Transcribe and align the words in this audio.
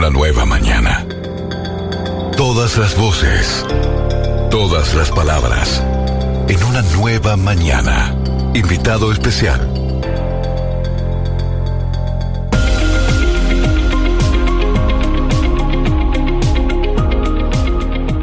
una 0.00 0.08
nueva 0.08 0.46
mañana. 0.46 1.06
Todas 2.34 2.78
las 2.78 2.96
voces, 2.96 3.66
todas 4.50 4.94
las 4.94 5.10
palabras, 5.10 5.84
en 6.48 6.64
una 6.64 6.80
nueva 6.96 7.36
mañana. 7.36 8.16
Invitado 8.54 9.12
especial. 9.12 9.79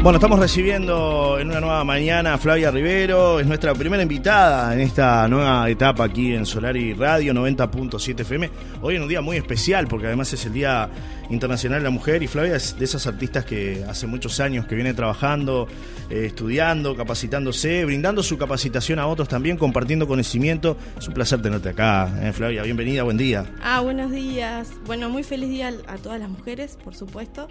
Bueno, 0.08 0.20
estamos 0.20 0.40
recibiendo 0.40 1.38
en 1.38 1.50
una 1.50 1.60
nueva 1.60 1.84
mañana 1.84 2.36
a 2.36 2.38
Flavia 2.38 2.72
Rivero, 2.72 3.42
es 3.42 3.46
nuestra 3.46 3.74
primera 3.74 4.02
invitada 4.02 4.74
en 4.74 4.80
esta 4.80 5.28
nueva 5.28 5.70
etapa 5.70 6.06
aquí 6.06 6.34
en 6.34 6.46
Solari 6.46 6.94
Radio 6.94 7.34
90.7 7.34 8.22
FM. 8.22 8.50
Hoy 8.82 8.96
en 8.96 9.02
un 9.02 9.10
día 9.10 9.20
muy 9.20 9.36
especial 9.36 9.86
porque 9.90 10.08
además 10.08 10.32
es 10.32 10.46
el 10.46 10.54
Día 10.54 10.90
Internacional 11.30 11.80
de 11.80 11.84
la 11.84 11.90
Mujer 11.90 12.24
y 12.24 12.28
Flavia 12.28 12.56
es 12.56 12.80
de 12.80 12.86
esas 12.86 13.06
artistas 13.06 13.44
que 13.44 13.84
hace 13.86 14.08
muchos 14.08 14.40
años 14.40 14.66
que 14.66 14.76
viene 14.76 14.94
trabajando, 14.94 15.68
eh, 16.10 16.28
estudiando, 16.28 16.96
capacitándose, 16.96 17.84
brindando 17.84 18.24
su 18.24 18.38
capacitación 18.38 19.00
a 19.00 19.08
otros 19.08 19.28
también, 19.28 19.58
compartiendo 19.58 20.08
conocimiento. 20.08 20.78
Es 20.98 21.06
un 21.10 21.16
placer 21.16 21.42
tenerte 21.42 21.68
acá, 21.68 22.18
eh, 22.22 22.32
Flavia, 22.32 22.64
bienvenida, 22.64 23.04
buen 23.04 23.18
día. 23.18 23.46
Ah, 23.62 23.82
buenos 23.82 24.10
días. 24.12 24.70
Bueno, 24.86 25.10
muy 25.10 25.24
feliz 25.24 25.50
día 25.50 25.74
a 25.86 25.98
todas 25.98 26.18
las 26.18 26.30
mujeres, 26.30 26.78
por 26.82 26.96
supuesto. 26.96 27.50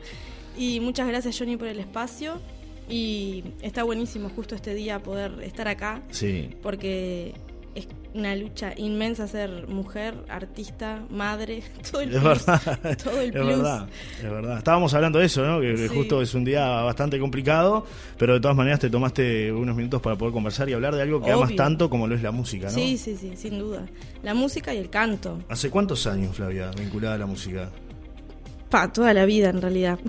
Y 0.56 0.80
muchas 0.80 1.06
gracias 1.08 1.38
Johnny 1.38 1.56
por 1.56 1.68
el 1.68 1.78
espacio. 1.78 2.40
Y 2.88 3.42
está 3.62 3.82
buenísimo 3.82 4.28
justo 4.28 4.54
este 4.54 4.74
día 4.74 5.00
poder 5.02 5.42
estar 5.42 5.66
acá. 5.68 6.02
Sí. 6.10 6.50
Porque 6.62 7.34
es 7.74 7.88
una 8.14 8.34
lucha 8.36 8.72
inmensa 8.78 9.26
ser 9.28 9.66
mujer, 9.68 10.14
artista, 10.28 11.02
madre, 11.10 11.62
todo 11.90 12.00
el 12.00 12.14
Es 12.14 12.20
plus. 12.20 12.46
verdad, 12.46 12.96
Todo 13.04 13.20
el 13.20 13.26
es 13.26 13.32
plus. 13.32 13.46
verdad, 13.48 13.88
es 14.18 14.22
verdad. 14.30 14.58
Estábamos 14.58 14.94
hablando 14.94 15.18
de 15.18 15.26
eso, 15.26 15.44
¿no? 15.44 15.60
Que, 15.60 15.76
Sí. 15.76 15.88
justo 15.94 16.22
es 16.22 16.32
un 16.34 16.44
día 16.44 16.64
bastante 16.82 17.18
complicado, 17.18 17.84
pero 18.16 18.34
de 18.34 18.40
todas 18.40 18.56
maneras 18.56 18.78
te 18.80 18.88
tomaste 18.88 19.52
unos 19.52 19.76
minutos 19.76 20.00
para 20.00 20.16
poder 20.16 20.32
conversar 20.32 20.68
y 20.70 20.72
hablar 20.72 20.94
de 20.94 21.02
algo 21.02 21.20
que 21.20 21.30
amas 21.32 21.48
Obvio. 21.48 21.56
tanto 21.56 21.90
como 21.90 22.06
lo 22.06 22.14
es 22.14 22.22
la 22.22 22.30
música, 22.30 22.68
¿no? 22.68 22.72
Sí, 22.72 22.96
sí, 22.96 23.16
sí, 23.20 23.32
sin 23.36 23.58
duda. 23.58 23.84
La 24.22 24.32
música 24.32 24.72
y 24.72 24.78
el 24.78 24.88
canto. 24.88 25.40
¿Hace 25.48 25.68
cuántos 25.70 26.06
años, 26.06 26.36
Flavia, 26.36 26.70
vinculada 26.70 27.16
a 27.16 27.18
la 27.18 27.26
música? 27.26 27.68
Pa, 28.76 28.92
toda 28.92 29.14
la 29.14 29.24
vida 29.24 29.48
en 29.48 29.62
realidad. 29.62 29.98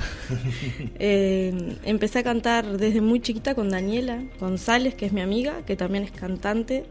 Eh, 0.99 1.77
empecé 1.85 2.19
a 2.19 2.23
cantar 2.23 2.77
desde 2.77 3.01
muy 3.01 3.21
chiquita 3.21 3.55
con 3.55 3.69
Daniela 3.69 4.23
González, 4.39 4.95
que 4.95 5.05
es 5.05 5.13
mi 5.13 5.21
amiga, 5.21 5.63
que 5.65 5.75
también 5.75 6.03
es 6.03 6.11
cantante. 6.11 6.85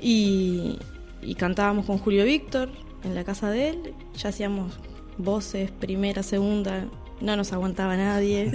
Y, 0.00 0.78
y 1.20 1.34
cantábamos 1.34 1.84
con 1.84 1.98
Julio 1.98 2.24
Víctor 2.24 2.70
en 3.04 3.14
la 3.14 3.24
casa 3.24 3.50
de 3.50 3.70
él. 3.70 3.94
Ya 4.16 4.30
hacíamos 4.30 4.78
voces, 5.18 5.70
primera, 5.70 6.22
segunda. 6.22 6.86
No 7.20 7.36
nos 7.36 7.52
aguantaba 7.52 7.94
nadie. 7.96 8.52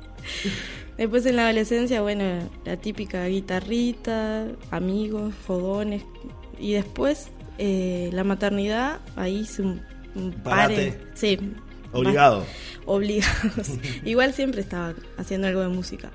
Después 0.96 1.26
en 1.26 1.36
la 1.36 1.44
adolescencia, 1.44 2.00
bueno, 2.00 2.24
la 2.64 2.76
típica 2.76 3.26
guitarrita, 3.26 4.46
amigos, 4.70 5.34
fogones. 5.34 6.04
Y 6.58 6.72
después 6.72 7.28
eh, 7.58 8.08
la 8.12 8.24
maternidad, 8.24 9.00
ahí 9.16 9.40
hice 9.40 9.62
un, 9.62 9.68
un 9.68 9.99
Parate. 10.42 10.92
pare. 10.92 10.98
Sí. 11.14 11.38
Obligado. 11.92 12.44
Obligados. 12.86 13.70
Igual 14.04 14.32
siempre 14.32 14.60
estaba 14.60 14.94
haciendo 15.16 15.46
algo 15.46 15.60
de 15.60 15.68
música. 15.68 16.10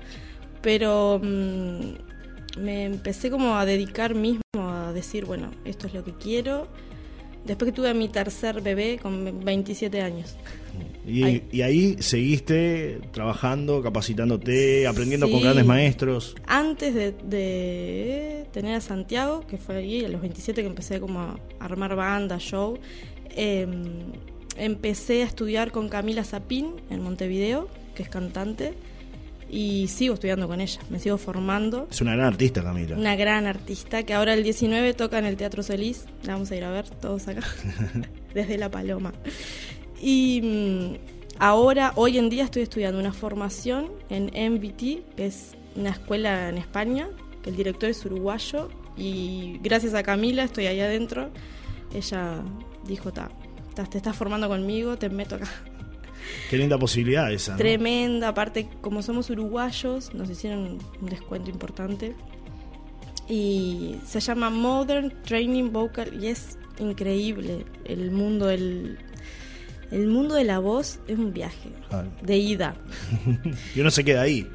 Pero 0.62 1.20
mm, 1.22 2.60
me 2.60 2.84
empecé 2.84 3.30
como 3.30 3.56
a 3.56 3.64
dedicar 3.66 4.14
mismo 4.14 4.40
a 4.54 4.92
decir, 4.92 5.24
bueno, 5.24 5.50
esto 5.64 5.86
es 5.86 5.94
lo 5.94 6.04
que 6.04 6.12
quiero. 6.14 6.68
Después 7.44 7.70
que 7.70 7.76
tuve 7.76 7.90
a 7.90 7.94
mi 7.94 8.08
tercer 8.08 8.60
bebé 8.60 8.98
con 9.00 9.44
27 9.44 10.00
años. 10.00 10.34
Y 11.06 11.22
Ahí. 11.22 11.48
y 11.52 11.62
ahí 11.62 11.96
seguiste 12.00 12.98
trabajando, 13.12 13.80
capacitándote, 13.80 14.86
aprendiendo 14.88 15.30
con 15.30 15.40
grandes 15.40 15.64
maestros. 15.64 16.34
Antes 16.46 16.94
de, 16.94 17.12
de 17.12 18.46
tener 18.52 18.74
a 18.74 18.80
Santiago, 18.80 19.46
que 19.46 19.56
fue 19.58 19.76
ahí 19.76 20.04
a 20.04 20.08
los 20.08 20.20
27 20.20 20.60
que 20.60 20.66
empecé 20.66 20.98
como 20.98 21.20
a 21.20 21.38
armar 21.60 21.94
banda, 21.94 22.38
show, 22.38 22.76
eh, 23.34 23.66
empecé 24.56 25.22
a 25.22 25.26
estudiar 25.26 25.72
con 25.72 25.88
Camila 25.88 26.24
Zapín 26.24 26.74
en 26.90 27.02
Montevideo, 27.02 27.68
que 27.94 28.02
es 28.02 28.08
cantante, 28.08 28.74
y 29.48 29.86
sigo 29.88 30.14
estudiando 30.14 30.48
con 30.48 30.60
ella, 30.60 30.80
me 30.90 30.98
sigo 30.98 31.18
formando. 31.18 31.86
Es 31.90 32.00
una 32.00 32.12
gran 32.12 32.26
artista, 32.26 32.62
Camila. 32.62 32.96
Una 32.96 33.16
gran 33.16 33.46
artista 33.46 34.02
que 34.02 34.14
ahora 34.14 34.34
el 34.34 34.42
19 34.42 34.94
toca 34.94 35.18
en 35.18 35.24
el 35.24 35.36
Teatro 35.36 35.62
Solís, 35.62 36.06
la 36.24 36.34
vamos 36.34 36.50
a 36.50 36.56
ir 36.56 36.64
a 36.64 36.70
ver 36.70 36.88
todos 36.88 37.28
acá, 37.28 37.42
desde 38.34 38.58
La 38.58 38.70
Paloma. 38.70 39.12
Y 40.00 40.40
mm, 40.42 40.94
ahora, 41.38 41.92
hoy 41.96 42.18
en 42.18 42.28
día 42.28 42.44
estoy 42.44 42.62
estudiando 42.62 42.98
una 42.98 43.12
formación 43.12 43.90
en 44.10 44.24
MVT, 44.26 45.14
que 45.16 45.26
es 45.26 45.54
una 45.76 45.90
escuela 45.90 46.48
en 46.48 46.58
España, 46.58 47.08
que 47.42 47.50
el 47.50 47.56
director 47.56 47.88
es 47.88 48.04
uruguayo 48.04 48.68
y 48.96 49.60
gracias 49.62 49.94
a 49.94 50.02
Camila 50.02 50.44
estoy 50.44 50.66
ahí 50.66 50.80
adentro. 50.80 51.30
Ella 51.94 52.42
dijo, 52.86 53.12
"Ta, 53.12 53.30
ta, 53.74 53.84
te 53.84 53.98
estás 53.98 54.16
formando 54.16 54.48
conmigo, 54.48 54.96
te 54.96 55.08
meto 55.10 55.36
acá. 55.36 55.48
Qué 56.50 56.56
linda 56.58 56.76
posibilidad 56.78 57.30
esa. 57.32 57.52
¿no? 57.52 57.58
Tremenda, 57.58 58.28
aparte 58.28 58.68
como 58.80 59.02
somos 59.02 59.30
uruguayos, 59.30 60.12
nos 60.14 60.28
hicieron 60.30 60.78
un 61.00 61.08
descuento 61.08 61.50
importante. 61.50 62.14
Y 63.28 63.96
se 64.06 64.20
llama 64.20 64.50
Modern 64.50 65.12
Training 65.24 65.72
Vocal 65.72 66.22
y 66.22 66.28
es 66.28 66.58
increíble. 66.78 67.64
El 67.84 68.10
mundo 68.12 68.46
del 68.46 68.98
el 69.90 70.08
mundo 70.08 70.34
de 70.34 70.42
la 70.44 70.58
voz 70.58 70.98
es 71.06 71.16
un 71.18 71.32
viaje 71.32 71.70
Claro. 71.88 72.08
de 72.22 72.36
ida. 72.36 72.76
Y 73.74 73.80
uno 73.80 73.90
se 73.90 74.04
queda 74.04 74.22
ahí. 74.22 74.48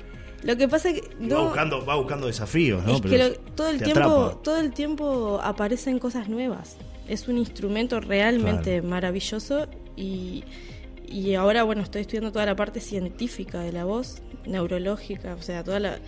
Lo 0.44 0.58
que 0.58 0.68
pasa 0.68 0.90
es 0.90 1.02
que 1.02 1.28
va, 1.28 1.44
buscando, 1.44 1.86
va 1.86 1.96
buscando 1.96 2.28
desafíos, 2.28 2.84
¿no? 2.86 2.96
es 2.96 3.02
que 3.02 3.10
Pero 3.10 3.28
lo- 3.30 3.36
todo 3.56 3.70
el 3.70 3.78
tiempo 3.82 4.00
atrapa. 4.02 4.42
todo 4.44 4.58
el 4.58 4.72
tiempo 4.74 5.40
aparecen 5.44 6.00
cosas 6.00 6.28
nuevas. 6.30 6.78
Es 7.08 7.28
un 7.28 7.38
instrumento 7.38 8.00
realmente 8.00 8.76
Claro. 8.80 8.88
maravilloso 8.88 9.68
y 9.96 10.44
y 11.08 11.34
ahora 11.36 11.64
bueno 11.64 11.82
estoy 11.82 12.02
estudiando 12.02 12.32
toda 12.32 12.46
la 12.46 12.56
parte 12.56 12.80
científica 12.80 13.60
de 13.62 13.74
la 13.74 13.84
voz, 13.84 14.22
neurológica, 14.46 15.36
o 15.36 15.42
sea 15.42 15.62
toda 15.64 15.80
la, 15.82 16.00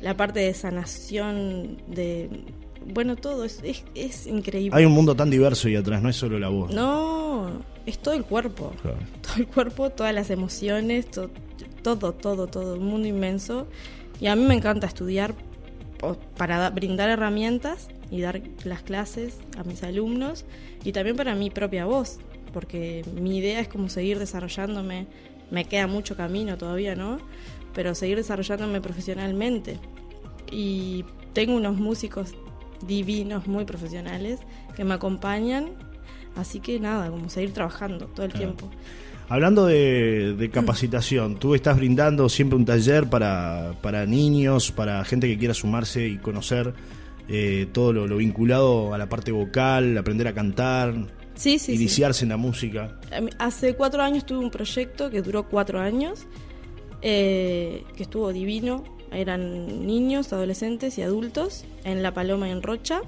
la 0.00 0.16
parte 0.16 0.40
de 0.40 0.54
sanación 0.54 1.76
de 1.88 2.30
bueno 2.94 3.16
todo 3.16 3.44
es, 3.44 3.60
es, 3.64 3.84
es 3.94 4.26
increíble. 4.26 4.78
Hay 4.78 4.86
un 4.86 4.92
mundo 4.92 5.14
tan 5.14 5.28
diverso 5.28 5.68
y 5.68 5.76
atrás, 5.76 6.00
no 6.00 6.08
es 6.08 6.16
solo 6.16 6.38
la 6.38 6.48
voz. 6.48 6.72
No, 6.72 7.50
es 7.84 7.98
todo 7.98 8.14
el 8.14 8.24
cuerpo. 8.24 8.72
Claro. 8.80 8.96
Todo 9.22 9.34
el 9.38 9.46
cuerpo, 9.48 9.90
todas 9.90 10.14
las 10.14 10.30
emociones, 10.30 11.10
to- 11.10 11.30
todo, 11.82 12.12
todo, 12.14 12.46
todo, 12.46 12.76
un 12.78 12.86
mundo 12.86 13.08
inmenso. 13.08 13.66
Y 14.20 14.28
a 14.28 14.36
mí 14.36 14.44
me 14.44 14.54
encanta 14.54 14.86
estudiar 14.86 15.34
para 16.36 16.58
da- 16.58 16.70
brindar 16.70 17.08
herramientas 17.10 17.88
y 18.10 18.20
dar 18.20 18.40
las 18.64 18.82
clases 18.82 19.38
a 19.58 19.64
mis 19.64 19.82
alumnos 19.82 20.44
y 20.84 20.92
también 20.92 21.16
para 21.16 21.34
mi 21.34 21.50
propia 21.50 21.84
voz, 21.86 22.18
porque 22.52 23.04
mi 23.20 23.38
idea 23.38 23.60
es 23.60 23.68
como 23.68 23.88
seguir 23.88 24.18
desarrollándome. 24.18 25.06
Me 25.50 25.64
queda 25.64 25.86
mucho 25.86 26.16
camino 26.16 26.56
todavía, 26.58 26.94
¿no? 26.94 27.18
Pero 27.74 27.94
seguir 27.94 28.16
desarrollándome 28.16 28.80
profesionalmente. 28.80 29.78
Y 30.50 31.04
tengo 31.32 31.54
unos 31.56 31.76
músicos 31.76 32.34
divinos, 32.86 33.46
muy 33.46 33.64
profesionales, 33.64 34.40
que 34.74 34.84
me 34.84 34.94
acompañan. 34.94 35.70
Así 36.36 36.60
que 36.60 36.78
nada, 36.80 37.10
como 37.10 37.28
seguir 37.28 37.52
trabajando 37.52 38.06
todo 38.06 38.26
el 38.26 38.32
Claro. 38.32 38.54
tiempo. 38.54 38.70
Hablando 39.28 39.66
de, 39.66 40.34
de 40.38 40.50
capacitación, 40.50 41.36
tú 41.36 41.54
estás 41.56 41.76
brindando 41.78 42.28
siempre 42.28 42.56
un 42.56 42.64
taller 42.64 43.08
para, 43.10 43.74
para 43.82 44.06
niños, 44.06 44.70
para 44.70 45.04
gente 45.04 45.26
que 45.26 45.36
quiera 45.36 45.52
sumarse 45.54 46.06
y 46.06 46.18
conocer 46.18 46.74
eh, 47.28 47.66
todo 47.72 47.92
lo, 47.92 48.06
lo 48.06 48.16
vinculado 48.18 48.94
a 48.94 48.98
la 48.98 49.08
parte 49.08 49.32
vocal, 49.32 49.96
aprender 49.98 50.28
a 50.28 50.34
cantar, 50.34 50.94
Sí, 51.34 51.58
sí, 51.58 51.66
sí. 51.66 51.74
iniciarse 51.74 52.24
en 52.24 52.30
la 52.30 52.36
música. 52.36 52.98
Hace 53.38 53.74
cuatro 53.74 54.02
años 54.02 54.24
tuve 54.24 54.38
un 54.38 54.50
proyecto 54.50 55.10
que 55.10 55.20
duró 55.22 55.48
cuatro 55.48 55.80
años, 55.80 56.26
eh, 57.02 57.84
que 57.96 58.02
estuvo 58.02 58.32
divino. 58.32 58.84
Eran 59.12 59.86
niños, 59.86 60.32
adolescentes 60.32 60.98
y 60.98 61.02
adultos 61.02 61.64
en 61.84 62.02
La 62.02 62.12
Paloma 62.12 62.48
y 62.48 62.52
en 62.52 62.62
Rocha. 62.62 63.02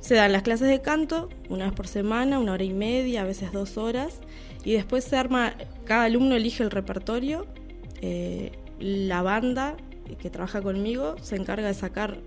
Se 0.00 0.14
dan 0.14 0.32
las 0.32 0.42
clases 0.42 0.68
de 0.68 0.80
canto 0.80 1.28
una 1.48 1.64
vez 1.66 1.74
por 1.74 1.86
semana, 1.86 2.38
una 2.38 2.52
hora 2.52 2.64
y 2.64 2.72
media, 2.72 3.22
a 3.22 3.24
veces 3.24 3.52
dos 3.52 3.76
horas. 3.78 4.20
Y 4.64 4.72
después 4.72 5.04
se 5.04 5.16
arma, 5.16 5.54
cada 5.84 6.04
alumno 6.04 6.34
elige 6.34 6.62
el 6.62 6.70
repertorio. 6.70 7.46
eh, 8.00 8.52
la 8.80 9.22
banda 9.22 9.76
que 10.20 10.30
trabaja 10.30 10.62
conmigo 10.62 11.16
se 11.20 11.34
encarga 11.36 11.66
de 11.66 11.74
sacar 11.74 12.18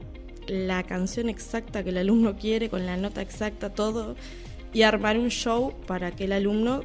la 0.51 0.83
canción 0.83 1.29
exacta 1.29 1.81
que 1.81 1.91
el 1.91 1.97
alumno 1.97 2.35
quiere, 2.35 2.69
con 2.69 2.85
la 2.85 2.97
nota 2.97 3.21
exacta, 3.21 3.69
todo, 3.69 4.17
y 4.73 4.81
armar 4.81 5.17
un 5.17 5.29
show 5.29 5.73
para 5.87 6.11
que 6.11 6.25
el 6.25 6.33
alumno 6.33 6.83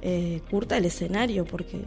eh, 0.00 0.40
curta 0.50 0.78
el 0.78 0.86
escenario, 0.86 1.44
porque 1.44 1.78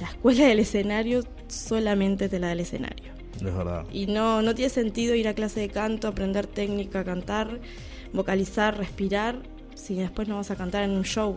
la 0.00 0.08
escuela 0.08 0.46
del 0.46 0.58
escenario 0.58 1.22
solamente 1.46 2.28
te 2.28 2.40
la 2.40 2.48
da 2.48 2.52
el 2.54 2.60
escenario. 2.60 3.12
Es 3.36 3.42
verdad. 3.44 3.86
Y 3.92 4.06
no, 4.08 4.42
no 4.42 4.52
tiene 4.56 4.70
sentido 4.70 5.14
ir 5.14 5.28
a 5.28 5.34
clase 5.34 5.60
de 5.60 5.68
canto, 5.68 6.08
aprender 6.08 6.48
técnica, 6.48 7.04
cantar, 7.04 7.60
vocalizar, 8.12 8.76
respirar, 8.76 9.38
si 9.76 9.94
después 9.94 10.26
no 10.26 10.34
vas 10.34 10.50
a 10.50 10.56
cantar 10.56 10.82
en 10.82 10.90
un 10.90 11.04
show. 11.04 11.36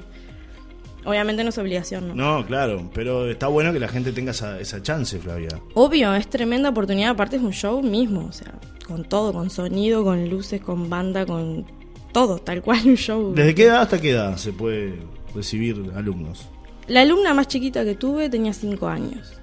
Obviamente 1.05 1.43
no 1.43 1.49
es 1.49 1.57
obligación, 1.59 2.07
¿no? 2.07 2.15
No, 2.15 2.47
claro, 2.47 2.89
pero 2.95 3.29
está 3.29 3.47
bueno 3.47 3.73
que 3.73 3.79
la 3.79 3.89
gente 3.89 4.11
tenga 4.11 4.31
esa, 4.31 4.59
esa 4.59 4.81
chance, 4.81 5.19
Flavia. 5.19 5.49
Obvio, 5.75 6.15
es 6.15 6.27
tremenda 6.27 6.69
oportunidad, 6.69 7.11
aparte 7.11 7.35
es 7.35 7.43
un 7.43 7.51
show 7.51 7.83
mismo, 7.83 8.25
o 8.25 8.31
sea, 8.31 8.53
con 8.83 9.03
todo, 9.05 9.33
con 9.33 9.49
sonido, 9.49 10.03
con 10.03 10.29
luces, 10.29 10.61
con 10.61 10.89
banda, 10.89 11.25
con 11.25 11.65
todo, 12.11 12.37
tal 12.39 12.61
cual 12.61 12.81
un 12.85 12.95
show. 12.95 13.33
¿Desde 13.33 13.55
qué 13.55 13.63
edad 13.65 13.81
hasta 13.81 13.99
qué 13.99 14.11
edad 14.11 14.37
se 14.37 14.53
puede 14.53 14.99
recibir 15.33 15.91
alumnos? 15.95 16.47
La 16.87 17.01
alumna 17.01 17.33
más 17.33 17.47
chiquita 17.47 17.83
que 17.85 17.95
tuve 17.95 18.29
tenía 18.29 18.53
5 18.53 18.87
años 18.87 19.33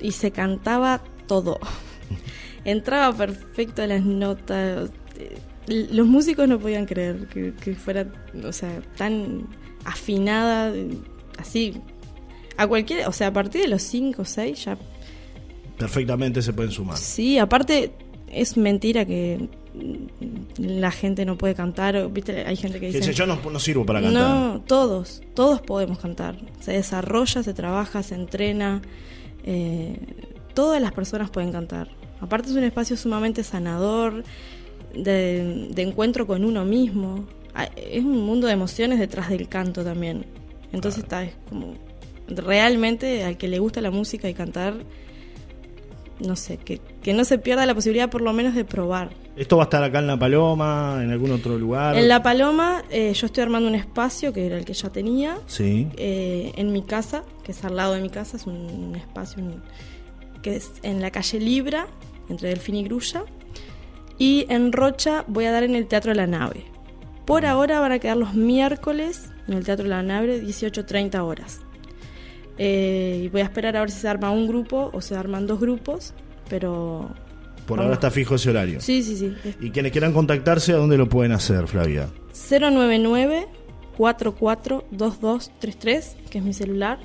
y 0.00 0.12
se 0.12 0.30
cantaba 0.30 1.02
todo. 1.26 1.58
Entraba 2.64 3.16
perfecto 3.16 3.82
a 3.82 3.86
las 3.86 4.04
notas. 4.04 4.90
Los 5.66 6.06
músicos 6.06 6.48
no 6.48 6.58
podían 6.58 6.86
creer 6.86 7.28
que, 7.28 7.54
que 7.54 7.74
fuera, 7.74 8.06
o 8.44 8.52
sea, 8.52 8.80
tan 8.96 9.46
afinada, 9.84 10.72
así. 11.38 11.80
A 12.56 12.66
cualquier, 12.66 13.06
o 13.06 13.12
sea, 13.12 13.28
a 13.28 13.32
partir 13.32 13.62
de 13.62 13.68
los 13.68 13.82
5 13.82 14.22
o 14.22 14.24
6 14.24 14.64
ya. 14.64 14.78
Perfectamente 15.78 16.42
se 16.42 16.52
pueden 16.52 16.72
sumar. 16.72 16.98
Sí, 16.98 17.38
aparte 17.38 17.94
es 18.30 18.56
mentira 18.56 19.04
que 19.04 19.48
la 20.58 20.90
gente 20.90 21.24
no 21.24 21.36
puede 21.38 21.54
cantar. 21.54 22.10
¿Viste? 22.10 22.44
Hay 22.44 22.56
gente 22.56 22.80
que 22.80 22.86
dice. 22.86 23.00
Que 23.00 23.12
yo 23.12 23.26
no, 23.26 23.38
no 23.50 23.58
sirvo 23.58 23.84
para 23.86 24.00
cantar. 24.00 24.22
No, 24.22 24.60
todos, 24.62 25.22
todos 25.34 25.60
podemos 25.60 25.98
cantar. 25.98 26.36
Se 26.60 26.72
desarrolla, 26.72 27.42
se 27.42 27.54
trabaja, 27.54 28.02
se 28.02 28.14
entrena. 28.14 28.82
Eh, 29.44 29.96
todas 30.54 30.80
las 30.80 30.92
personas 30.92 31.30
pueden 31.30 31.52
cantar. 31.52 31.88
Aparte 32.20 32.50
es 32.50 32.56
un 32.56 32.64
espacio 32.64 32.96
sumamente 32.96 33.42
sanador, 33.42 34.24
de, 34.94 35.68
de 35.70 35.82
encuentro 35.82 36.26
con 36.26 36.44
uno 36.44 36.64
mismo. 36.64 37.26
Ah, 37.54 37.68
Es 37.76 38.04
un 38.04 38.18
mundo 38.26 38.46
de 38.46 38.52
emociones 38.52 38.98
detrás 38.98 39.30
del 39.30 39.48
canto 39.48 39.82
también. 39.84 40.26
Entonces 40.72 41.02
está, 41.04 41.24
es 41.24 41.32
como 41.48 41.74
realmente 42.28 43.24
al 43.24 43.36
que 43.36 43.48
le 43.48 43.58
gusta 43.58 43.80
la 43.80 43.90
música 43.90 44.28
y 44.28 44.34
cantar, 44.34 44.74
no 46.26 46.36
sé, 46.36 46.56
que, 46.58 46.80
que 47.02 47.12
no 47.14 47.24
se 47.24 47.38
pierda 47.38 47.66
la 47.66 47.74
posibilidad 47.74 48.08
por 48.10 48.20
lo 48.20 48.32
menos 48.32 48.54
de 48.54 48.64
probar. 48.64 49.10
¿Esto 49.36 49.56
va 49.56 49.62
a 49.62 49.64
estar 49.64 49.82
acá 49.82 50.00
en 50.00 50.06
La 50.06 50.18
Paloma, 50.18 51.00
en 51.02 51.10
algún 51.10 51.30
otro 51.32 51.58
lugar? 51.58 51.96
En 51.96 52.08
La 52.08 52.22
Paloma 52.22 52.82
eh, 52.90 53.12
yo 53.14 53.26
estoy 53.26 53.42
armando 53.42 53.68
un 53.68 53.74
espacio 53.74 54.32
que 54.32 54.44
era 54.46 54.58
el 54.58 54.64
que 54.64 54.74
ya 54.74 54.90
tenía. 54.90 55.38
Sí. 55.46 55.88
eh, 55.96 56.52
en 56.56 56.72
mi 56.72 56.82
casa, 56.82 57.22
que 57.44 57.52
es 57.52 57.64
al 57.64 57.76
lado 57.76 57.94
de 57.94 58.00
mi 58.02 58.10
casa, 58.10 58.36
es 58.36 58.46
un 58.46 58.94
espacio 58.96 59.42
un- 59.42 59.62
que 60.42 60.56
es 60.56 60.70
en 60.82 61.00
la 61.00 61.10
calle 61.10 61.38
Libra, 61.40 61.86
entre 62.28 62.48
Delfín 62.50 62.74
y 62.76 62.84
Grulla. 62.84 63.24
Y 64.18 64.46
en 64.50 64.72
Rocha 64.72 65.24
voy 65.28 65.46
a 65.46 65.52
dar 65.52 65.62
en 65.62 65.74
el 65.74 65.86
Teatro 65.86 66.10
de 66.12 66.16
la 66.16 66.26
Nave. 66.26 66.64
Por 67.24 67.46
ahora 67.46 67.80
van 67.80 67.92
a 67.92 67.98
quedar 67.98 68.16
los 68.16 68.34
miércoles 68.34 69.30
en 69.48 69.54
el 69.54 69.64
Teatro 69.64 69.84
de 69.84 69.90
la 69.90 70.02
Nave, 70.02 70.42
18.30 70.42 71.20
horas. 71.24 71.60
Eh, 72.62 73.22
y 73.24 73.28
voy 73.28 73.40
a 73.40 73.44
esperar 73.44 73.74
a 73.78 73.80
ver 73.80 73.90
si 73.90 74.00
se 74.00 74.06
arma 74.08 74.30
un 74.30 74.46
grupo 74.46 74.90
o 74.92 75.00
se 75.00 75.16
arman 75.16 75.46
dos 75.46 75.58
grupos, 75.60 76.12
pero... 76.50 77.08
Por 77.66 77.78
vamos. 77.78 77.84
ahora 77.84 77.94
está 77.94 78.10
fijo 78.10 78.34
ese 78.34 78.50
horario. 78.50 78.82
Sí, 78.82 79.02
sí, 79.02 79.16
sí. 79.16 79.32
Y 79.60 79.70
quienes 79.70 79.92
quieran 79.92 80.12
contactarse, 80.12 80.72
¿a 80.72 80.76
dónde 80.76 80.98
lo 80.98 81.08
pueden 81.08 81.32
hacer, 81.32 81.66
Flavia? 81.68 82.10
099 82.50 83.46
442233, 83.96 86.16
que 86.30 86.38
es 86.38 86.44
mi 86.44 86.52
celular, 86.52 86.98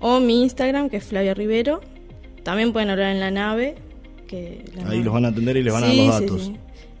o 0.00 0.18
mi 0.20 0.42
Instagram, 0.42 0.88
que 0.88 0.96
es 0.98 1.04
Flavia 1.04 1.34
Rivero. 1.34 1.80
También 2.42 2.72
pueden 2.72 2.90
hablar 2.90 3.12
en 3.12 3.20
la 3.20 3.30
nave. 3.30 3.76
Que 4.26 4.64
la 4.74 4.82
Ahí 4.82 4.86
nave- 4.98 5.04
los 5.04 5.14
van 5.14 5.24
a 5.24 5.28
atender 5.28 5.56
y 5.56 5.62
les 5.62 5.72
van 5.72 5.84
a 5.84 5.86
dar 5.88 5.94
los 5.96 6.04
sí, 6.16 6.20
datos. 6.22 6.42
sí. 6.46 6.56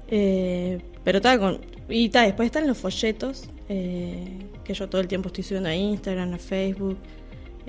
Eh, 0.08 0.78
pero 1.04 1.18
está 1.18 1.38
con. 1.38 1.60
Y 1.88 2.08
ta, 2.10 2.22
después 2.22 2.46
están 2.46 2.66
los 2.66 2.76
folletos, 2.78 3.48
eh, 3.68 4.38
que 4.64 4.74
yo 4.74 4.88
todo 4.88 5.00
el 5.00 5.08
tiempo 5.08 5.28
estoy 5.28 5.44
subiendo 5.44 5.68
a 5.70 5.74
Instagram, 5.74 6.34
a 6.34 6.38
Facebook. 6.38 6.98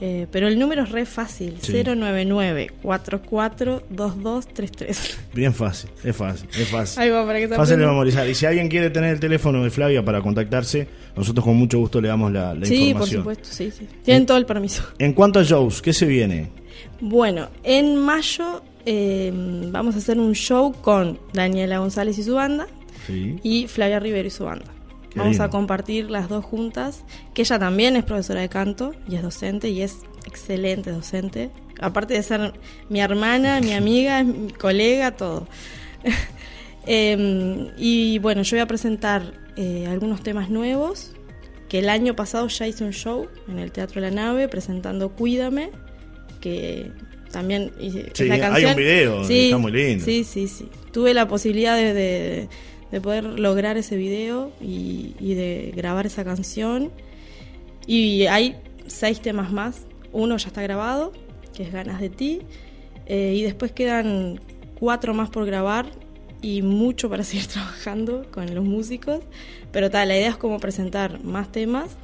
Eh, 0.03 0.25
pero 0.31 0.47
el 0.47 0.57
número 0.57 0.81
es 0.83 0.89
re 0.89 1.05
fácil: 1.05 1.57
Sí. 1.61 1.73
099 1.83 2.71
442233. 2.81 5.19
Bien 5.33 5.53
fácil, 5.53 5.89
es 6.03 6.15
fácil, 6.15 6.49
es 6.57 6.67
fácil. 6.67 7.01
Ahí 7.01 7.09
va, 7.09 7.25
para 7.25 7.39
que 7.39 7.47
Fácil 7.47 7.77
de 7.79 7.85
memorizar. 7.85 8.27
Y 8.27 8.35
si 8.35 8.45
alguien 8.45 8.67
quiere 8.67 8.89
tener 8.89 9.11
el 9.13 9.19
teléfono 9.19 9.63
de 9.63 9.69
Flavia 9.69 10.03
para 10.03 10.21
contactarse, 10.21 10.87
nosotros 11.15 11.43
con 11.45 11.55
mucho 11.55 11.79
gusto 11.79 12.01
le 12.01 12.07
damos 12.07 12.31
la, 12.31 12.53
la 12.55 12.65
Sí, 12.65 12.77
por 12.77 12.87
información. 13.07 13.21
supuesto, 13.21 13.49
sí, 13.51 13.71
sí. 13.71 13.87
Tienen 14.03 14.25
todo 14.25 14.37
el 14.37 14.45
permiso. 14.45 14.83
En 14.99 15.13
cuanto 15.13 15.39
a 15.39 15.43
shows, 15.43 15.81
¿qué 15.81 15.93
se 15.93 16.05
viene? 16.05 16.49
Bueno, 16.99 17.49
en 17.63 17.95
mayo 17.97 18.63
eh, 18.85 19.31
vamos 19.71 19.95
a 19.95 19.99
hacer 19.99 20.19
un 20.19 20.33
show 20.33 20.73
con 20.81 21.19
Daniela 21.33 21.79
González 21.79 22.17
y 22.17 22.23
su 22.23 22.35
banda 22.35 22.67
Sí. 23.07 23.37
y 23.43 23.67
Flavia 23.67 23.99
Rivero 23.99 24.27
y 24.27 24.31
su 24.31 24.43
banda. 24.45 24.65
Qué 25.11 25.19
vamos 25.19 25.31
lindo. 25.33 25.43
a 25.45 25.49
compartir 25.49 26.09
las 26.09 26.29
dos 26.29 26.43
juntas, 26.45 27.03
que 27.33 27.41
ella 27.43 27.59
también 27.59 27.95
es 27.95 28.03
profesora 28.03 28.41
de 28.41 28.49
canto 28.49 28.93
y 29.09 29.15
es 29.15 29.21
docente 29.21 29.69
y 29.69 29.81
es 29.81 29.97
excelente 30.25 30.91
docente. 30.91 31.49
Aparte 31.79 32.13
de 32.13 32.23
ser 32.23 32.53
mi 32.89 32.99
hermana, 33.01 33.59
mi 33.61 33.73
amiga, 33.81 34.23
mi 34.23 34.51
colega, 34.51 35.11
todo. 35.11 35.47
Eh, 36.87 37.71
y 37.77 38.17
bueno, 38.19 38.41
yo 38.41 38.55
voy 38.57 38.61
a 38.61 38.65
presentar 38.65 39.33
eh, 39.55 39.85
algunos 39.87 40.23
temas 40.23 40.49
nuevos, 40.49 41.11
que 41.69 41.77
el 41.79 41.89
año 41.89 42.15
pasado 42.15 42.47
ya 42.47 42.67
hice 42.67 42.83
un 42.83 42.91
show 42.91 43.27
en 43.47 43.59
el 43.59 43.71
Teatro 43.71 44.01
La 44.01 44.09
Nave 44.11 44.47
presentando 44.47 45.09
Cuídame, 45.11 45.69
que 46.39 46.91
también 47.31 47.71
hice 47.79 48.09
Sí, 48.13 48.23
es 48.23 48.29
la 48.29 48.33
hay 48.35 48.41
canción. 48.41 48.71
un 48.71 48.77
video, 48.77 49.21
está 49.21 49.57
muy 49.59 49.71
lindo. 49.71 50.03
Sí, 50.03 50.23
sí, 50.23 50.47
sí. 50.47 50.69
Tuve 50.91 51.13
la 51.13 51.27
posibilidad 51.27 51.75
de, 51.77 51.93
de- 51.93 52.49
de 52.91 52.99
poder 52.99 53.23
lograr 53.23 53.77
ese 53.77 53.95
video 53.95 54.51
y, 54.61 55.13
de 55.19 55.71
grabar 55.75 56.05
esa 56.05 56.23
canción. 56.23 56.91
Y 57.87 58.25
hay 58.27 58.57
seis 58.87 59.21
temas 59.21 59.51
más. 59.51 59.85
Uno 60.11 60.37
ya 60.37 60.47
está 60.47 60.61
grabado, 60.61 61.13
que 61.55 61.63
es 61.63 61.71
Ganas 61.71 62.01
de 62.01 62.09
ti. 62.09 62.41
Eh, 63.05 63.33
y 63.35 63.43
después 63.43 63.71
quedan 63.71 64.39
cuatro 64.79 65.13
más 65.13 65.29
por 65.29 65.45
grabar 65.45 65.85
y 66.41 66.61
mucho 66.61 67.09
para 67.09 67.23
seguir 67.23 67.47
trabajando 67.47 68.25
con 68.31 68.53
los 68.53 68.65
músicos. 68.65 69.21
Pero 69.71 69.89
tal, 69.89 70.09
la 70.09 70.17
idea 70.17 70.29
es 70.29 70.37
como 70.37 70.59
presentar 70.59 71.23
más 71.23 71.51
temas, 71.51 71.95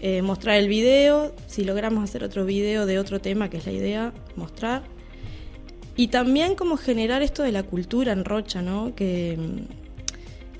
eh, 0.00 0.22
mostrar 0.22 0.56
el 0.56 0.68
video, 0.68 1.34
si 1.48 1.64
logramos 1.64 2.04
hacer 2.04 2.22
otro 2.22 2.44
video 2.44 2.86
de 2.86 2.98
otro 2.98 3.20
tema, 3.20 3.50
que 3.50 3.56
es 3.56 3.66
la 3.66 3.72
idea, 3.72 4.12
mostrar. 4.36 4.82
Y 5.96 6.08
también 6.08 6.54
como 6.54 6.76
generar 6.76 7.22
esto 7.22 7.42
de 7.42 7.52
la 7.52 7.64
cultura 7.64 8.12
en 8.12 8.24
Rocha, 8.24 8.62
¿no? 8.62 8.94
Que, 8.94 9.36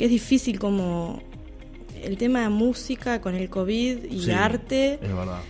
es 0.04 0.10
difícil 0.10 0.58
como 0.58 1.22
el 2.02 2.16
tema 2.16 2.40
de 2.42 2.48
música 2.48 3.20
con 3.20 3.34
el 3.34 3.48
COVID 3.48 4.04
y 4.10 4.22
Sí, 4.24 4.30
arte 4.32 4.94
Es 5.02 5.14
verdad. 5.14 5.40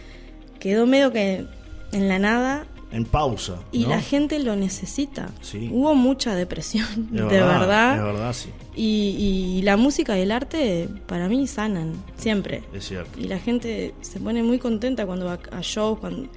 quedó 0.60 0.86
medio 0.86 1.10
que 1.12 1.46
en 1.92 2.08
la 2.08 2.18
nada 2.18 2.66
En 2.90 3.04
pausa. 3.06 3.56
y 3.72 3.84
¿no? 3.84 3.88
la 3.90 4.00
gente 4.00 4.38
lo 4.38 4.54
necesita. 4.56 5.30
Sí. 5.40 5.70
Hubo 5.72 5.94
mucha 5.94 6.34
depresión, 6.34 6.86
Es 7.14 7.20
de 7.20 7.24
verdad. 7.24 7.96
Es 7.96 8.02
verdad, 8.04 8.32
sí. 8.34 8.50
Y, 8.74 9.58
y 9.58 9.62
la 9.62 9.76
música 9.76 10.18
y 10.18 10.22
el 10.22 10.32
arte 10.32 10.88
para 11.06 11.28
mí 11.28 11.46
sanan, 11.46 11.92
siempre. 12.16 12.62
Es 12.74 12.88
cierto. 12.88 13.18
Y 13.20 13.24
la 13.24 13.38
gente 13.38 13.94
se 14.00 14.18
pone 14.20 14.42
muy 14.42 14.58
contenta 14.58 15.04
cuando 15.06 15.26
va 15.26 15.38
a 15.52 15.60
shows. 15.62 15.98
Cuando... 15.98 16.28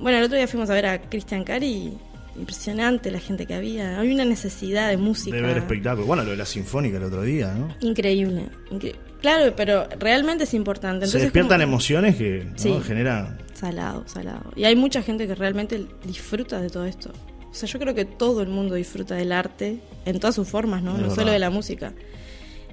Bueno, 0.00 0.18
el 0.18 0.24
otro 0.24 0.36
día 0.36 0.48
fuimos 0.48 0.70
a 0.70 0.74
ver 0.74 0.86
a 0.86 1.00
Cristian 1.02 1.44
Cari. 1.44 1.92
Impresionante 2.36 3.10
la 3.10 3.18
gente 3.20 3.46
que 3.46 3.54
había. 3.54 3.98
Hay 4.00 4.12
una 4.12 4.24
necesidad 4.24 4.88
de 4.88 4.96
música. 4.96 5.36
De 5.36 5.42
ver 5.42 5.58
espectáculos. 5.58 6.06
Bueno, 6.06 6.22
lo 6.24 6.30
de 6.30 6.36
la 6.36 6.46
Sinfónica 6.46 6.96
el 6.96 7.04
otro 7.04 7.22
día, 7.22 7.52
¿no? 7.54 7.74
Increíble. 7.80 8.46
incre- 8.70 8.94
Claro, 9.20 9.52
pero 9.54 9.86
realmente 9.98 10.44
es 10.44 10.54
importante. 10.54 11.06
Se 11.06 11.10
Entonces, 11.10 11.22
despiertan 11.24 11.60
como- 11.60 11.72
emociones 11.72 12.16
que 12.16 12.44
¿no? 12.44 12.52
Sí. 12.58 12.74
genera. 12.86 13.36
Salado, 13.52 14.04
salado. 14.08 14.50
Y 14.56 14.64
hay 14.64 14.76
mucha 14.76 15.02
gente 15.02 15.26
que 15.26 15.34
realmente 15.34 15.84
disfruta 16.06 16.60
de 16.62 16.70
todo 16.70 16.86
esto. 16.86 17.10
O 17.50 17.54
sea, 17.54 17.68
yo 17.68 17.78
creo 17.78 17.94
que 17.94 18.04
todo 18.06 18.40
el 18.42 18.48
mundo 18.48 18.76
disfruta 18.76 19.16
del 19.16 19.32
arte 19.32 19.80
en 20.06 20.20
todas 20.20 20.36
sus 20.36 20.48
formas, 20.48 20.82
¿no? 20.82 20.92
Es 20.92 20.96
no 20.98 21.02
verdad. 21.02 21.14
solo 21.16 21.32
de 21.32 21.38
la 21.40 21.50
música. 21.50 21.92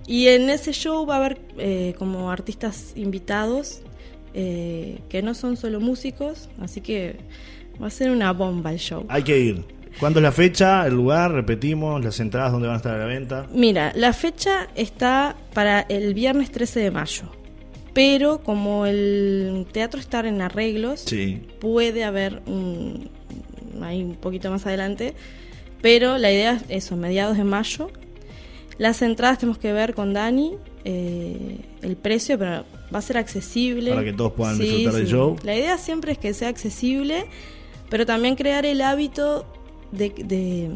Y 0.06 0.28
en 0.28 0.50
ese 0.50 0.72
show 0.72 1.06
va 1.06 1.16
a 1.16 1.18
haber 1.18 1.42
eh, 1.58 1.94
como 1.98 2.32
artistas 2.32 2.94
invitados 2.96 3.82
eh, 4.34 5.00
que 5.10 5.22
no 5.22 5.34
son 5.34 5.58
solo 5.58 5.80
músicos, 5.82 6.48
así 6.62 6.80
que 6.80 7.18
va 7.82 7.88
a 7.88 7.90
ser 7.92 8.10
una 8.12 8.32
bomba 8.34 8.72
el 8.72 8.80
show. 8.80 9.06
Hay 9.10 9.24
que 9.24 9.40
ir. 9.40 9.64
¿Cuándo 10.00 10.20
es 10.20 10.24
la 10.24 10.32
fecha? 10.32 10.86
¿El 10.86 10.94
lugar? 10.94 11.32
Repetimos. 11.32 12.04
¿Las 12.04 12.20
entradas 12.20 12.52
dónde 12.52 12.68
van 12.68 12.76
a 12.76 12.78
estar 12.78 12.94
a 12.96 13.00
la 13.00 13.06
venta? 13.06 13.48
Mira, 13.52 13.92
la 13.96 14.14
fecha 14.14 14.68
está 14.76 15.36
para 15.54 15.82
el 15.82 16.14
viernes 16.14 16.52
13 16.52 16.80
de 16.82 16.92
mayo. 16.92 17.24
Pero 17.94 18.44
como 18.44 18.86
el 18.86 19.66
teatro 19.72 20.00
está 20.00 20.20
en 20.28 20.40
arreglos, 20.42 21.00
Sí. 21.02 21.42
puede 21.60 22.04
haber 22.04 22.44
un, 22.46 23.10
ahí 23.82 24.04
un 24.04 24.14
poquito 24.16 24.52
más 24.52 24.68
adelante, 24.68 25.16
pero 25.82 26.20
la 26.20 26.32
idea 26.32 26.62
es 26.70 26.86
eso, 26.86 26.96
mediados 26.96 27.38
de 27.38 27.44
mayo. 27.44 27.90
Las 28.78 29.02
entradas 29.02 29.40
tenemos 29.40 29.58
que 29.58 29.74
ver 29.74 29.96
con 29.96 30.14
Dani, 30.14 30.58
eh, 30.86 31.58
el 31.82 31.96
precio, 31.96 32.38
pero 32.38 32.66
va 32.94 33.00
a 33.00 33.02
ser 33.02 33.18
accesible. 33.18 33.90
Para 33.90 34.04
que 34.04 34.14
todos 34.14 34.34
puedan 34.34 34.60
disfrutar 34.60 34.94
del 34.94 35.08
show. 35.08 35.36
La 35.42 35.56
idea 35.56 35.80
siempre 35.80 36.12
es 36.12 36.20
que 36.20 36.36
sea 36.36 36.50
accesible, 36.50 37.26
pero 37.90 38.06
también 38.06 38.36
crear 38.36 38.66
el 38.66 38.82
hábito 38.82 39.46
de, 39.92 40.10
de, 40.10 40.70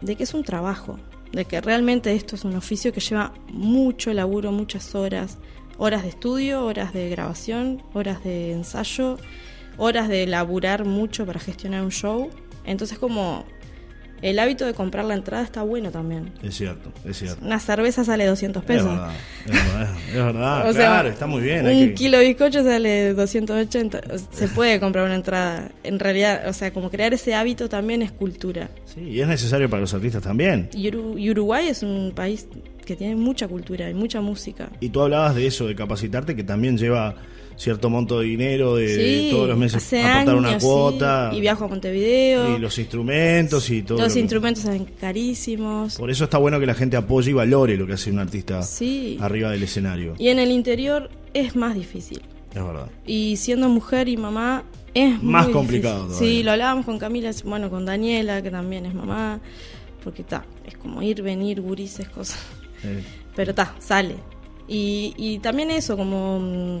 de 0.00 0.16
que 0.16 0.22
es 0.22 0.34
un 0.34 0.44
trabajo, 0.44 0.98
de 1.32 1.44
que 1.44 1.60
realmente 1.60 2.14
esto 2.14 2.36
es 2.36 2.44
un 2.44 2.56
oficio 2.56 2.92
que 2.92 3.00
lleva 3.00 3.32
mucho 3.48 4.12
laburo, 4.12 4.52
muchas 4.52 4.94
horas, 4.94 5.38
horas 5.76 6.02
de 6.02 6.08
estudio, 6.08 6.64
horas 6.64 6.92
de 6.92 7.08
grabación, 7.08 7.82
horas 7.94 8.22
de 8.24 8.52
ensayo, 8.52 9.18
horas 9.76 10.08
de 10.08 10.26
laburar 10.26 10.84
mucho 10.84 11.24
para 11.26 11.40
gestionar 11.40 11.82
un 11.82 11.90
show. 11.90 12.30
Entonces 12.64 12.98
como 12.98 13.44
el 14.22 14.38
hábito 14.38 14.66
de 14.66 14.74
comprar 14.74 15.04
la 15.04 15.14
entrada 15.14 15.42
está 15.44 15.62
bueno 15.62 15.90
también. 15.90 16.32
Es 16.42 16.56
cierto, 16.56 16.92
es 17.04 17.18
cierto. 17.18 17.44
Una 17.44 17.58
cerveza 17.60 18.04
sale 18.04 18.26
200 18.26 18.64
pesos. 18.64 18.86
Es 18.86 18.92
verdad, 18.94 19.14
es 19.46 19.52
verdad, 19.52 19.96
es 20.08 20.14
verdad 20.14 20.68
O 20.68 20.72
sea, 20.72 20.86
claro, 20.86 21.08
está 21.08 21.26
muy 21.26 21.42
bien. 21.42 21.66
hay 21.66 21.82
Un 21.82 21.88
que- 21.88 21.94
kilo 21.94 22.18
de 22.18 22.24
bizcocho 22.28 22.62
sale 22.64 23.14
280. 23.14 24.00
O 24.12 24.18
sea, 24.18 24.28
Se 24.30 24.48
puede 24.48 24.80
comprar 24.80 25.04
una 25.04 25.14
entrada. 25.14 25.70
En 25.84 25.98
realidad, 25.98 26.48
o 26.48 26.52
sea, 26.52 26.72
como 26.72 26.90
crear 26.90 27.12
ese 27.14 27.34
hábito 27.34 27.68
también 27.68 28.02
es 28.02 28.12
cultura. 28.12 28.68
Sí, 28.86 29.00
y 29.00 29.20
es 29.20 29.28
necesario 29.28 29.68
para 29.70 29.80
los 29.82 29.94
artistas 29.94 30.22
también. 30.22 30.68
Y 30.74 30.88
Uruguay 31.30 31.68
es 31.68 31.82
un 31.82 32.12
país 32.14 32.46
que 32.84 32.96
tiene 32.96 33.16
mucha 33.16 33.46
cultura 33.48 33.90
y 33.90 33.94
mucha 33.94 34.20
música. 34.20 34.70
Y 34.80 34.88
tú 34.88 35.02
hablabas 35.02 35.34
de 35.34 35.46
eso, 35.46 35.66
de 35.66 35.74
capacitarte, 35.74 36.34
que 36.34 36.42
también 36.44 36.78
lleva 36.78 37.16
cierto 37.58 37.90
monto 37.90 38.20
de 38.20 38.26
dinero, 38.26 38.76
de, 38.76 39.28
todos 39.32 39.48
los 39.48 39.58
meses 39.58 39.92
aportar 39.92 40.34
una 40.36 40.58
sí, 40.60 40.64
cuota. 40.64 41.30
Y 41.34 41.40
viajo 41.40 41.64
a 41.64 41.68
Montevideo. 41.68 42.56
y 42.56 42.58
los 42.60 42.78
instrumentos 42.78 43.68
y 43.70 43.82
todo. 43.82 43.98
Los 43.98 44.08
lo 44.08 44.14
que- 44.14 44.20
instrumentos 44.20 44.62
salen 44.62 44.84
carísimos. 45.00 45.96
Por 45.96 46.10
eso 46.10 46.24
está 46.24 46.38
bueno 46.38 46.58
que 46.60 46.66
la 46.66 46.74
gente 46.74 46.96
apoye 46.96 47.30
y 47.30 47.34
valore 47.34 47.76
lo 47.76 47.86
que 47.86 47.94
hace 47.94 48.10
un 48.10 48.20
artista 48.20 48.62
Sí. 48.62 49.18
arriba 49.20 49.50
del 49.50 49.62
escenario. 49.64 50.14
Y 50.18 50.28
en 50.28 50.38
el 50.38 50.50
interior 50.52 51.10
es 51.34 51.56
más 51.56 51.74
difícil. 51.74 52.22
Es 52.54 52.64
verdad. 52.64 52.88
Y 53.06 53.36
siendo 53.36 53.68
mujer 53.68 54.08
y 54.08 54.16
mamá 54.16 54.64
es 54.94 55.22
Más 55.22 55.44
muy 55.46 55.52
complicado. 55.52 56.16
Sí, 56.18 56.42
lo 56.42 56.52
hablábamos 56.52 56.86
con 56.86 56.98
Camila, 56.98 57.30
bueno, 57.44 57.68
con 57.70 57.84
Daniela, 57.84 58.40
que 58.40 58.50
también 58.50 58.86
es 58.86 58.94
mamá. 58.94 59.40
Porque 60.02 60.22
está, 60.22 60.44
es 60.64 60.76
como 60.76 61.02
ir, 61.02 61.22
venir, 61.22 61.60
gurises, 61.60 62.08
cosas. 62.08 62.38
Eh, 62.84 63.02
Pero 63.34 63.50
está, 63.50 63.74
sale. 63.80 64.14
Y, 64.68 65.12
y 65.16 65.38
también 65.40 65.70
eso, 65.70 65.96
como 65.96 66.38
mm, 66.40 66.80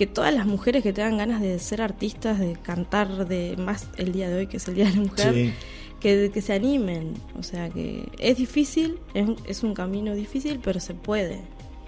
que 0.00 0.06
todas 0.06 0.32
las 0.32 0.46
mujeres 0.46 0.82
que 0.82 0.94
tengan 0.94 1.18
ganas 1.18 1.42
de 1.42 1.58
ser 1.58 1.82
artistas, 1.82 2.38
de 2.38 2.54
cantar, 2.54 3.28
de 3.28 3.54
más 3.58 3.86
el 3.98 4.12
día 4.12 4.30
de 4.30 4.36
hoy, 4.36 4.46
que 4.46 4.56
es 4.56 4.66
el 4.66 4.74
Día 4.76 4.86
de 4.86 4.92
la 4.96 5.02
Mujer, 5.02 5.34
Sí. 5.34 5.52
que, 6.00 6.30
que 6.32 6.40
se 6.40 6.54
animen. 6.54 7.12
O 7.38 7.42
sea, 7.42 7.68
que 7.68 8.08
es 8.18 8.38
difícil, 8.38 8.98
es, 9.12 9.28
es 9.46 9.62
un 9.62 9.74
camino 9.74 10.14
difícil, 10.14 10.58
pero 10.64 10.80
se 10.80 10.94
puede. 10.94 11.42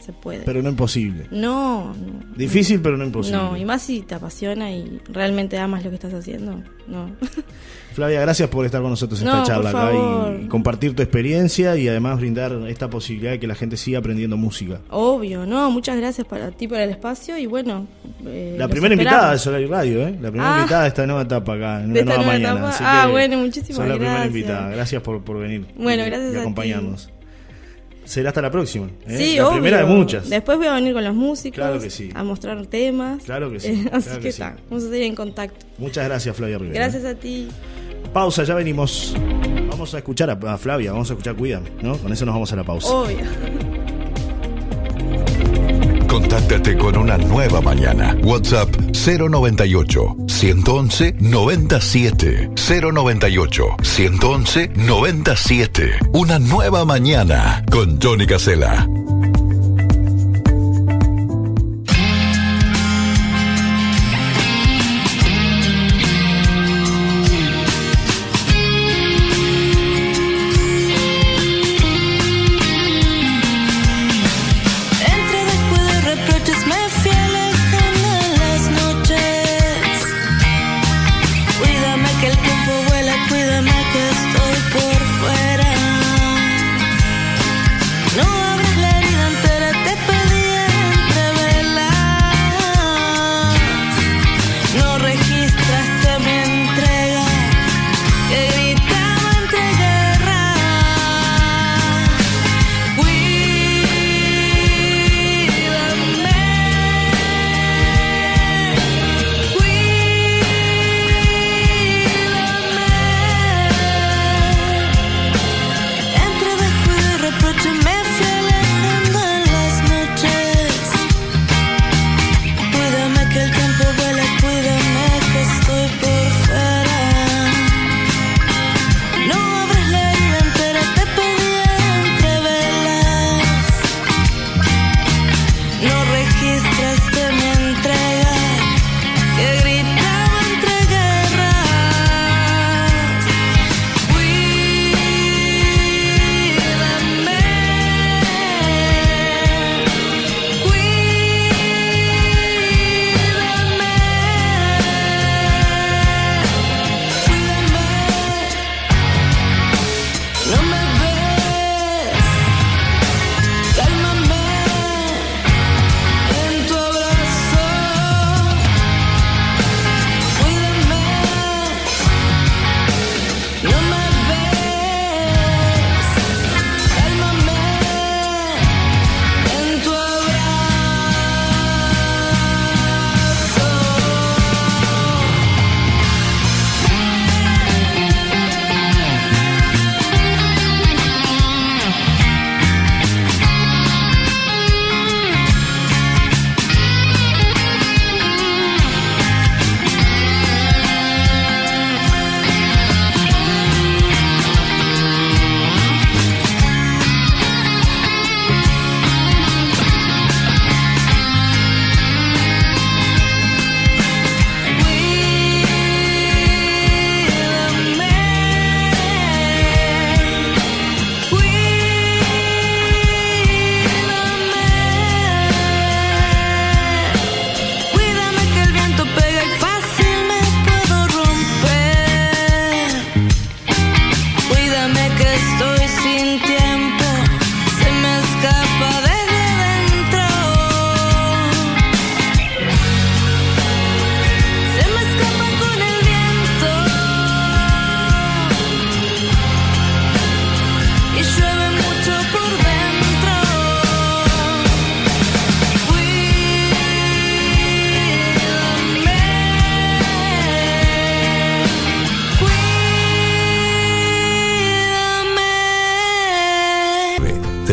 Se 0.05 0.13
puede. 0.13 0.41
pero 0.45 0.63
no 0.63 0.69
imposible. 0.71 1.27
no, 1.31 1.95
no. 1.95 2.35
Difícil, 2.37 2.81
pero 2.81 2.97
no 2.97 3.05
imposible. 3.05 3.39
No, 3.39 3.57
y 3.57 3.65
más 3.65 3.83
si 3.83 4.01
te 4.03 4.15
apasiona 4.17 4.71
y 4.73 5.01
realmente 5.09 5.59
amas 5.59 5.85
lo 5.85 5.91
que 5.91 5.97
estás 5.97 6.13
haciendo. 6.15 6.61
No. 6.89 7.11
Flavia, 7.95 8.23
gracias 8.23 8.49
por 8.49 8.65
estar 8.65 8.81
con 8.81 8.89
nosotros 8.91 9.21
en 9.21 9.27
No, 9.27 9.43
esta 9.43 9.47
charla 9.55 9.69
acá 9.69 9.91
y, 10.41 10.45
y 10.45 10.49
compartir 10.49 10.97
tu 10.97 11.03
experiencia 11.03 11.77
y 11.77 11.89
además 11.89 12.19
brindar 12.19 12.53
esta 12.67 12.89
posibilidad 12.89 13.33
de 13.33 13.39
que 13.41 13.47
la 13.47 13.55
gente 13.55 13.77
siga 13.77 13.99
aprendiendo 13.99 14.39
música. 14.39 14.81
Obvio, 14.89 15.45
no, 15.45 15.71
muchas 15.71 15.99
gracias 15.99 16.27
para 16.27 16.51
ti 16.53 16.67
por 16.67 16.79
el 16.79 16.89
espacio 16.89 17.37
y 17.37 17.45
bueno. 17.45 17.87
eh, 18.25 18.57
La 18.59 18.67
primera 18.69 18.95
esperamos. 18.95 19.13
invitada 19.13 19.33
de 19.33 19.39
Solar 19.39 19.61
y 19.61 19.67
Radio, 19.67 20.09
¿eh? 20.09 20.19
La 20.23 20.31
primera 20.31 20.55
Ah. 20.55 20.59
invitada 20.61 20.83
de 20.85 20.89
esta 20.89 21.07
nueva 21.07 21.23
etapa 21.23 21.55
acá, 21.55 21.81
en 21.83 21.91
una 21.91 21.95
De 21.99 22.05
nueva 22.07 22.23
nueva 22.25 22.33
mañana. 22.55 22.69
así 22.71 22.85
Ah, 22.87 23.03
que 23.05 23.13
bueno, 23.13 23.37
muchísimas 23.39 23.77
sos 23.77 23.87
la 23.87 23.95
primera 23.95 24.13
gracias. 24.15 24.27
invitada. 24.35 24.69
Gracias 24.71 25.03
por, 25.03 25.23
por 25.23 25.39
venir. 25.39 25.67
Bueno, 25.77 26.03
y- 26.03 26.07
gracias 26.07 26.33
y 26.35 26.37
a 26.39 26.43
ti. 26.55 27.12
Será 28.05 28.31
hasta 28.31 28.43
la 28.43 28.51
próxima. 28.51 28.89
¿eh? 29.07 29.17
Sí, 29.17 29.37
la 29.37 29.45
obvio. 29.49 29.53
primera 29.61 29.79
de 29.79 29.85
muchas. 29.85 30.29
Después 30.29 30.59
voy 30.59 30.67
a 30.67 30.75
venir 30.75 30.93
con 30.93 31.05
los 31.05 31.15
músicos. 31.15 31.55
Claro 31.57 31.81
que 31.81 31.89
sí. 31.91 32.11
A 32.15 32.25
mostrar 32.25 32.65
temas. 32.67 33.23
Claro 33.25 33.51
que 33.51 33.61
sí, 33.61 33.69
Eh, 33.69 33.89
así 33.93 34.05
claro 34.09 34.21
que, 34.21 34.27
que 34.27 34.33
sí. 34.33 34.43
está. 34.43 34.57
Vamos 34.69 34.85
a 34.85 34.89
seguir 34.89 35.03
en 35.05 35.15
contacto. 35.15 35.67
Muchas 35.79 36.05
gracias, 36.05 36.37
Flavia 36.37 36.59
Rivera. 36.59 36.81
Gracias 36.81 37.05
a 37.05 37.15
ti. 37.15 37.49
Pausa, 38.13 38.45
ya 38.45 38.55
venimos. 38.55 39.15
Vamos 39.71 39.95
a 39.95 39.99
escuchar 39.99 40.29
a, 40.31 40.33
a 40.53 40.59
Flavia, 40.59 40.93
vamos 40.93 41.09
a 41.11 41.15
escuchar 41.15 41.35
Cuídame, 41.37 41.71
¿no? 41.81 41.97
Con 41.97 42.13
eso 42.13 42.27
nos 42.27 42.35
vamos 42.35 42.53
a 42.53 42.57
la 42.57 42.65
pausa. 42.65 42.89
Obvio. 42.89 43.19
Contáctate 46.09 46.77
con 46.77 46.97
una 46.99 47.17
nueva 47.17 47.61
mañana. 47.61 48.17
WhatsApp 48.23 48.69
098 48.93 50.17
111 50.43 51.15
97 51.21 52.51
098 52.57 53.77
111 53.81 54.71
97. 54.75 55.99
Una 56.15 56.41
nueva 56.41 56.85
mañana 56.85 57.65
con 57.71 58.01
Johnny 58.03 58.27
Casella. 58.27 58.89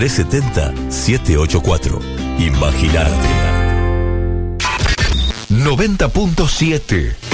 370-784. 0.10 2.00
Imaginarte. 2.40 3.30
90.7 5.50 7.29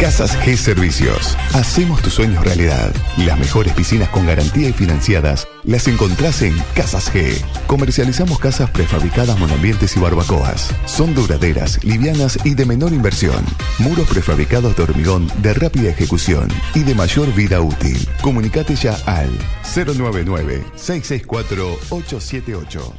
Casas 0.00 0.34
G 0.38 0.56
Servicios. 0.56 1.36
Hacemos 1.52 2.00
tus 2.00 2.14
sueños 2.14 2.42
realidad. 2.42 2.90
Las 3.18 3.38
mejores 3.38 3.74
piscinas 3.74 4.08
con 4.08 4.26
garantía 4.26 4.70
y 4.70 4.72
financiadas 4.72 5.46
las 5.62 5.88
encontrás 5.88 6.40
en 6.40 6.56
Casas 6.74 7.12
G. 7.12 7.36
Comercializamos 7.66 8.38
casas 8.38 8.70
prefabricadas, 8.70 9.38
monoambientes 9.38 9.94
y 9.98 10.00
barbacoas. 10.00 10.74
Son 10.86 11.14
duraderas, 11.14 11.84
livianas 11.84 12.38
y 12.46 12.54
de 12.54 12.64
menor 12.64 12.94
inversión. 12.94 13.44
Muros 13.78 14.08
prefabricados 14.08 14.74
de 14.74 14.84
hormigón 14.84 15.30
de 15.42 15.52
rápida 15.52 15.90
ejecución 15.90 16.48
y 16.74 16.82
de 16.82 16.94
mayor 16.94 17.34
vida 17.34 17.60
útil. 17.60 18.08
Comunicate 18.22 18.76
ya 18.76 18.94
al 19.04 19.28
099 19.74 20.64
664 20.76 21.78
878 21.90 22.94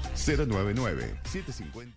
099 0.48 1.16
750 1.24 1.96